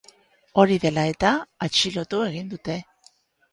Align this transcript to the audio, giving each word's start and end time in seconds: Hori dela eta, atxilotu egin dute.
Hori 0.63 0.77
dela 0.85 1.03
eta, 1.09 1.35
atxilotu 1.69 2.25
egin 2.31 2.53
dute. 2.57 2.81